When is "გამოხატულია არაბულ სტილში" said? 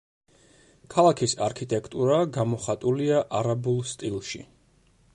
2.39-4.47